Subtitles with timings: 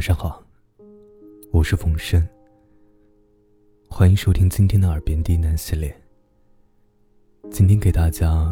[0.00, 0.42] 晚上好，
[1.52, 2.26] 我是冯生。
[3.86, 5.94] 欢迎收听今天的耳边低喃系列。
[7.50, 8.50] 今天给大家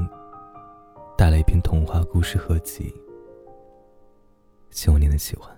[1.17, 2.95] 带来一篇童话故事合集，
[4.69, 5.51] 希望你能喜欢。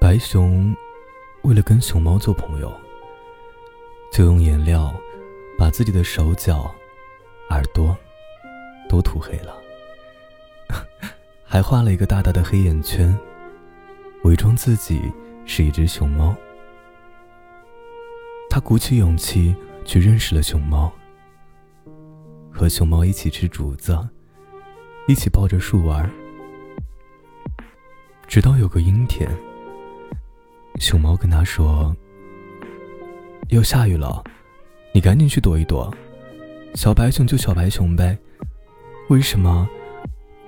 [0.00, 0.74] 白熊
[1.44, 2.76] 为了跟熊猫做朋友。
[4.18, 4.92] 就用颜料
[5.56, 6.74] 把自己的手脚、
[7.50, 7.96] 耳朵
[8.88, 9.56] 都涂黑了，
[11.46, 13.16] 还画了一个大大的黑眼圈，
[14.24, 15.00] 伪装自己
[15.46, 16.34] 是一只熊猫。
[18.50, 19.54] 他鼓起勇气
[19.84, 20.92] 去认识了熊猫，
[22.50, 23.96] 和熊猫一起吃竹子，
[25.06, 26.10] 一起抱着树玩。
[28.26, 29.30] 直到有个阴天，
[30.80, 31.96] 熊猫跟他说。
[33.48, 34.22] 要下雨了，
[34.92, 35.92] 你赶紧去躲一躲。
[36.74, 38.16] 小白熊就小白熊呗，
[39.08, 39.66] 为什么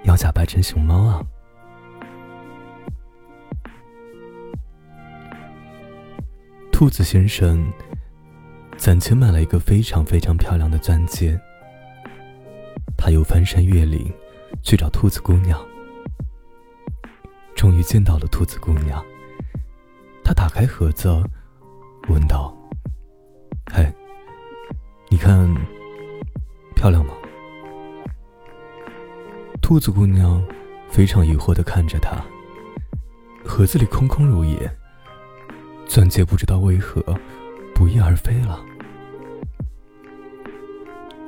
[0.02, 1.22] 要假扮成熊猫啊？
[6.70, 7.72] 兔子先生
[8.76, 11.40] 攒钱买了一个非常非常漂亮的钻戒，
[12.98, 14.12] 他又翻山越岭
[14.62, 15.58] 去找兔子姑娘，
[17.54, 19.02] 终于见到了兔子姑娘。
[20.22, 21.08] 他打开盒子，
[22.08, 22.54] 问道。
[23.72, 23.86] 嘿，
[25.08, 25.48] 你看，
[26.74, 27.14] 漂亮吗？
[29.62, 30.44] 兔子姑娘
[30.88, 32.16] 非常疑惑的看着他。
[33.44, 34.70] 盒子里空空如也，
[35.86, 37.00] 钻戒不知道为何
[37.74, 38.60] 不翼而飞了。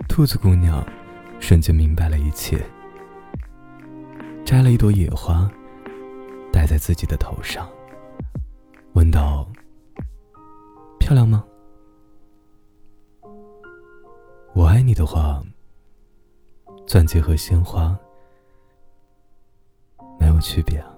[0.08, 0.84] 兔子姑娘
[1.38, 2.60] 瞬间明白了一切，
[4.44, 5.48] 摘了一朵野花，
[6.52, 7.68] 戴在自己的头上，
[8.94, 9.48] 问道
[10.98, 11.44] ：“漂亮吗？”
[14.92, 15.42] 你的话，
[16.86, 17.98] 钻戒和鲜花
[20.20, 20.94] 没有区别啊。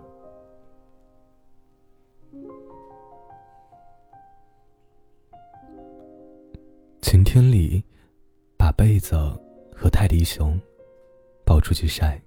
[7.03, 7.85] 晴天里，
[8.59, 9.15] 把被子
[9.73, 10.61] 和泰迪熊
[11.47, 12.21] 抱出去晒。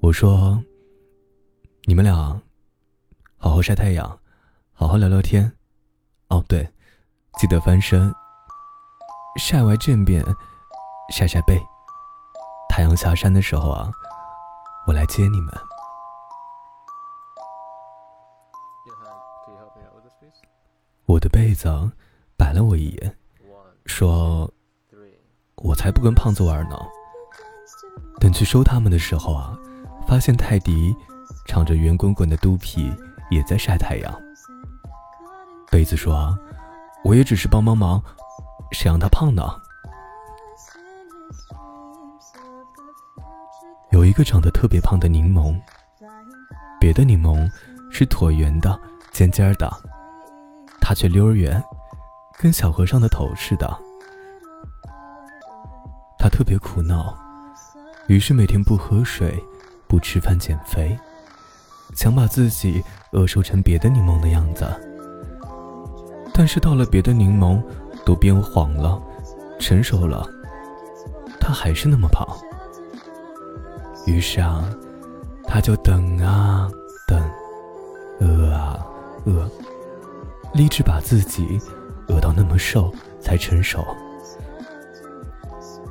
[0.00, 0.60] 我说
[1.86, 2.42] ：“你们俩
[3.36, 4.20] 好好晒太阳，
[4.72, 5.48] 好好聊聊天。
[6.26, 6.68] 哦，对，
[7.38, 8.12] 记得翻身。”
[9.38, 10.22] 晒完正便，
[11.10, 11.58] 晒晒背。
[12.68, 13.88] 太阳下山的时候啊，
[14.86, 15.54] 我来接你们。
[21.06, 21.68] 我的被子
[22.36, 23.16] 白了我一眼，
[23.86, 24.52] 说
[25.56, 26.76] ：“我才不跟胖子玩呢。”
[28.20, 29.56] 等去收他们的时候啊，
[30.06, 30.94] 发现泰迪
[31.46, 32.92] 敞着圆滚滚的肚皮
[33.30, 34.20] 也在晒太阳。
[35.70, 36.36] 被子说
[37.04, 38.02] ：“我也只是帮帮忙。”
[38.70, 39.42] 谁让他胖呢？
[43.90, 45.58] 有一个长得特别胖的柠檬，
[46.78, 47.50] 别的柠檬
[47.90, 48.78] 是椭圆的、
[49.10, 49.68] 尖尖的，
[50.80, 51.62] 它却溜儿圆，
[52.38, 53.66] 跟小和尚的头似的。
[56.18, 57.16] 他特别苦恼，
[58.06, 59.42] 于是每天不喝水、
[59.88, 60.96] 不吃饭减肥，
[61.94, 64.66] 想把自己饿瘦成别的柠檬的样子。
[66.34, 67.60] 但是到了别的柠檬。
[68.08, 68.98] 都变黄了，
[69.58, 70.26] 成熟了，
[71.38, 72.26] 他还是那么胖。
[74.06, 74.64] 于是啊，
[75.44, 76.70] 他就等啊
[77.06, 77.22] 等，
[78.18, 78.82] 饿啊
[79.26, 79.46] 饿，
[80.54, 81.60] 立志把自己
[82.08, 83.84] 饿到那么瘦才成熟。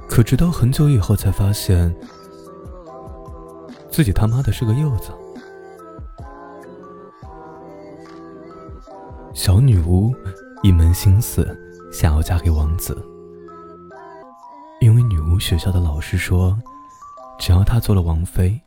[0.09, 1.95] 可直到很久以后，才发现
[3.91, 5.11] 自己他妈的是个柚子。
[9.35, 10.11] 小女巫
[10.63, 11.55] 一门心思。
[11.99, 12.95] 想要嫁给王子，
[14.81, 16.55] 因为女巫学校的老师说，
[17.39, 18.61] 只要她做了王妃，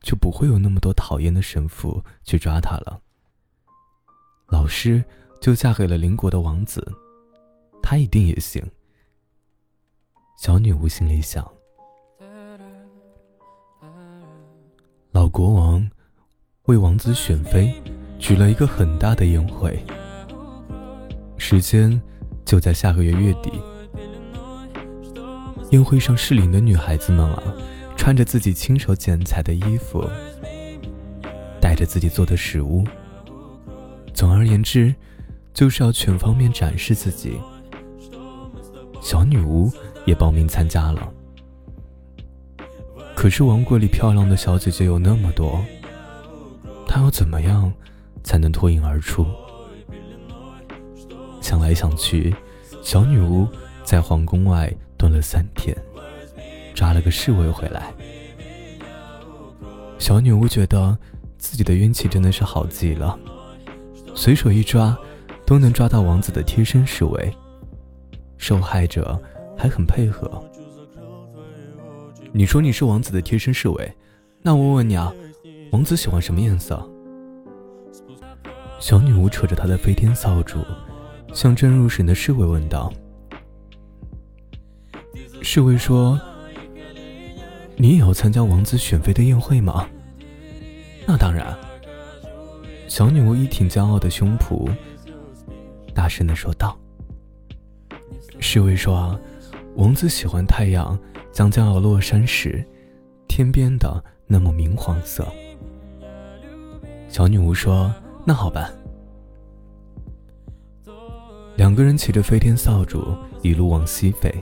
[0.00, 2.98] 就不会有那么多讨厌的神父去抓她了。
[4.46, 5.04] 老师
[5.42, 6.82] 就嫁给了邻国的王子，
[7.82, 8.64] 他一定也行。
[10.38, 11.46] 小女巫心里想。
[15.12, 15.86] 老国王
[16.62, 17.74] 为王子选妃，
[18.18, 19.84] 举了一个很大的宴会，
[21.36, 22.00] 时间。
[22.44, 23.50] 就在下个月月底，
[25.70, 27.42] 宴会上适龄的女孩子们啊，
[27.96, 30.08] 穿着自己亲手剪裁的衣服，
[31.60, 32.84] 带着自己做的食物。
[34.12, 34.94] 总而言之，
[35.52, 37.40] 就是要全方面展示自己。
[39.00, 39.70] 小女巫
[40.04, 41.12] 也报名参加了。
[43.14, 45.64] 可是王国里漂亮的小姐姐有那么多，
[46.86, 47.72] 她要怎么样
[48.22, 49.26] 才能脱颖而出？
[51.54, 52.34] 想来想去，
[52.82, 53.46] 小女巫
[53.84, 54.68] 在皇宫外
[54.98, 55.72] 蹲了三天，
[56.74, 57.94] 抓了个侍卫回来。
[59.96, 60.98] 小女巫觉得
[61.38, 63.16] 自己的运气真的是好极了，
[64.16, 64.98] 随手一抓，
[65.46, 67.32] 都能抓到王子的贴身侍卫。
[68.36, 69.16] 受害者
[69.56, 70.42] 还很配合。
[72.32, 73.96] 你说你是王子的贴身侍卫，
[74.42, 75.14] 那我问你啊，
[75.70, 76.84] 王子喜欢什么颜色？
[78.80, 80.58] 小女巫扯着她的飞天扫帚，
[81.34, 82.90] 向正入神的侍卫问道。
[85.42, 86.18] 侍卫说
[87.76, 89.86] ：“你也要参加王子选妃的宴会吗？”
[91.06, 91.54] 那当然。
[92.86, 94.70] 小女巫一挺骄傲的胸脯，
[95.92, 96.78] 大声的说道。
[98.38, 99.18] 侍卫说
[99.74, 100.96] ：“王子喜欢太阳
[101.32, 102.64] 将将要落山时，
[103.26, 105.26] 天边的那抹明黄色。”
[107.08, 107.92] 小女巫说
[108.24, 108.72] ：“那好办。”
[111.56, 114.32] 两个人骑着飞天扫帚一路往西飞，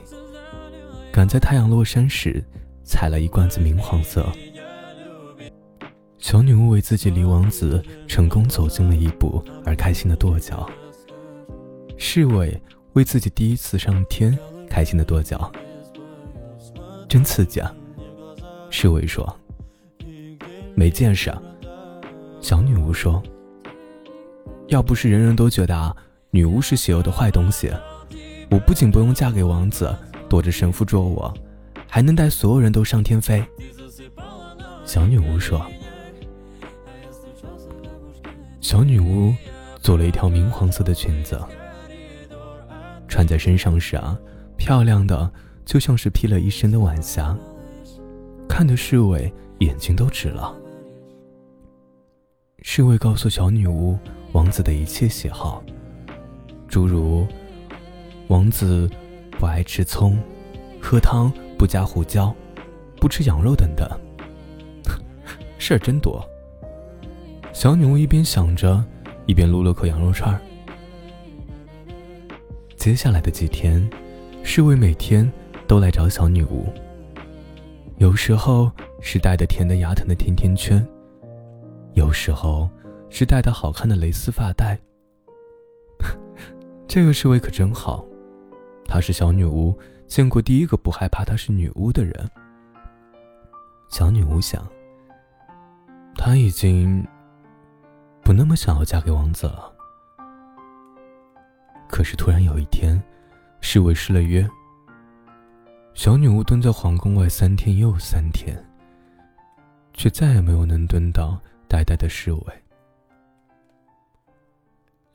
[1.11, 2.43] 赶在太阳落山时
[2.83, 4.25] 采了一罐子明黄色。
[6.17, 10.69] 小女巫为自己离王子成功走近了一步而开心的跺脚。
[11.97, 12.61] 侍卫。
[12.93, 14.37] 为自己第一次上天
[14.69, 15.51] 开心的跺脚，
[17.09, 17.75] 真刺激啊！
[18.69, 19.35] 侍卫说
[20.77, 21.41] ：“没见识啊。”
[22.39, 23.19] 小女巫说
[24.69, 25.91] ：“要不是人人都觉得啊，
[26.33, 27.71] 女巫是邪恶的坏东西，
[28.49, 29.95] 我不仅不用嫁给王子，
[30.27, 31.31] 躲着神父捉我，
[31.87, 33.45] 还能带所有人都上天飞。”
[34.83, 35.63] 小女巫说
[38.59, 39.31] ：“小女巫
[39.79, 41.39] 做了一条明黄色的裙子。”
[43.07, 44.17] 穿在身上时啊，
[44.57, 45.31] 漂亮的
[45.63, 47.37] 就像是披了一身的晚霞，
[48.49, 50.51] 看的侍卫眼睛都直了。
[52.63, 53.95] 侍卫告诉小女巫
[54.31, 55.63] 王子的一切喜好，
[56.73, 57.27] 诸如
[58.29, 58.89] 王子
[59.39, 60.17] 不爱吃葱，
[60.81, 62.33] 喝汤不加胡椒，
[62.95, 63.87] 不吃羊肉等等。
[65.59, 66.27] 事儿真多。
[67.53, 68.83] 小女巫一边想着，
[69.27, 70.41] 一边撸了口羊肉串儿。
[72.75, 73.87] 接下来的几天，
[74.41, 75.31] 侍卫每天
[75.67, 76.65] 都来找小女巫。
[77.99, 80.83] 有时候是带的甜的牙疼的甜甜圈，
[81.93, 82.67] 有时候
[83.11, 84.75] 是戴的好看的蕾丝发带。
[86.93, 88.05] 这个侍卫可真好，
[88.85, 89.75] 他是小女巫
[90.05, 92.13] 见过第一个不害怕她是女巫的人。
[93.89, 94.63] 小女巫想，
[96.15, 97.03] 她已经
[98.21, 99.73] 不那么想要嫁给王子了。
[101.89, 103.01] 可是突然有一天，
[103.59, 104.47] 侍卫失了约。
[105.95, 108.55] 小女巫蹲在皇宫外三天又三天，
[109.95, 112.62] 却再也没有能蹲到呆呆的侍卫。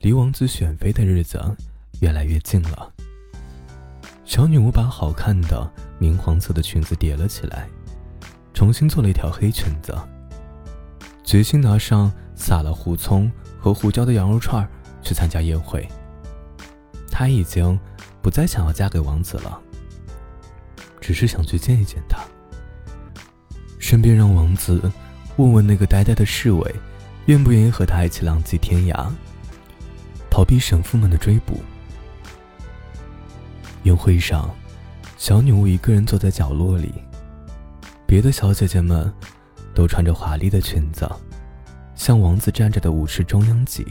[0.01, 1.37] 离王子选妃的日子
[1.99, 2.89] 越来越近了。
[4.23, 7.67] 小女巫把好看的明黄色的裙子叠了起来，
[8.53, 9.93] 重新做了一条黑裙子，
[11.21, 13.29] 决心拿上撒了胡葱
[13.59, 14.65] 和胡椒的羊肉串
[15.01, 15.85] 去参加宴会。
[17.11, 17.77] 她已经
[18.21, 19.59] 不再想要嫁给王子了，
[21.01, 22.19] 只是想去见一见他，
[23.79, 24.89] 顺便让王子
[25.35, 26.73] 问问那个呆呆的侍卫，
[27.25, 29.11] 愿不愿意和他一起浪迹天涯，
[30.29, 31.61] 逃避神父们的追捕。
[33.83, 34.53] 宴会上，
[35.17, 36.93] 小女巫一个人坐在角落里，
[38.05, 39.11] 别的小姐姐们
[39.73, 41.09] 都穿着华丽的裙子，
[41.95, 43.87] 向王子站着的舞池中央挤。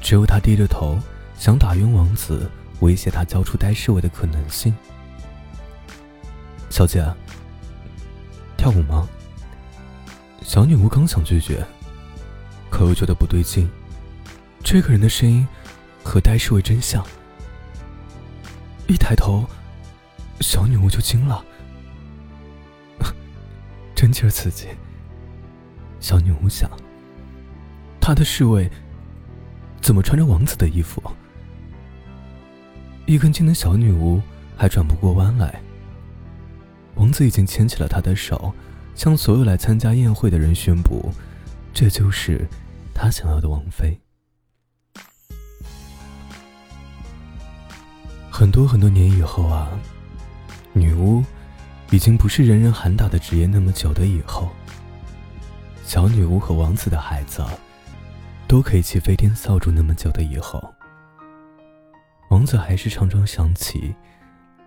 [0.00, 0.98] 只有他低着头，
[1.38, 2.50] 想打晕王子，
[2.80, 4.74] 威胁他交出呆侍卫的可能性。
[6.68, 7.04] 小姐，
[8.56, 9.08] 跳舞吗？
[10.42, 11.64] 小女巫刚想拒绝，
[12.68, 13.70] 可又觉得不对劲，
[14.64, 15.46] 这个人的声音
[16.02, 17.06] 和呆侍卫真像。
[18.88, 19.44] 一抬头，
[20.40, 21.44] 小女巫就惊了，
[23.94, 24.68] 真劲儿刺激。
[26.00, 26.68] 小女巫想，
[28.00, 28.68] 她的侍卫。
[29.80, 31.02] 怎么穿着王子的衣服？
[33.04, 34.18] 一根筋的小女巫
[34.56, 35.60] 还转不过弯来。
[36.94, 38.54] 王子已经牵起了她的手，
[38.94, 41.12] 向所有来参加宴会的人宣布
[41.74, 42.48] ：“这就是
[42.94, 44.00] 他想要的王妃。”
[48.44, 49.70] 很多很多年以后啊，
[50.74, 51.24] 女巫
[51.90, 53.46] 已经不是人人喊打的职业。
[53.46, 54.50] 那么久的以后，
[55.82, 57.42] 小女巫和王子的孩子。
[58.46, 60.62] 都可以骑飞天扫帚那么久的以后，
[62.28, 63.94] 王子还是常常想起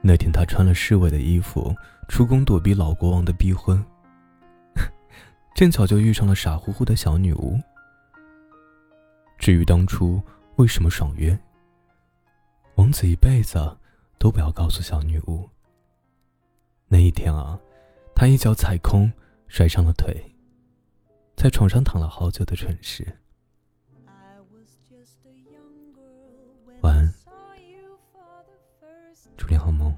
[0.02, 1.72] 那天他穿了侍卫的衣服
[2.10, 3.86] 出宫躲避老国王的逼婚，
[5.54, 7.60] 正巧就遇上了傻乎乎的小女巫。
[9.38, 10.20] 至于当初
[10.56, 11.38] 为什么爽约，
[12.78, 13.58] 王子一辈子
[14.20, 15.50] 都不要告诉小女巫。
[16.88, 17.60] 那一天啊，
[18.16, 19.12] 他一脚踩空，
[19.48, 20.16] 摔伤了腿，
[21.36, 23.06] 在床上躺了好久的蠢事。
[26.82, 27.14] 晚安。
[29.36, 29.94] 祝你好梦。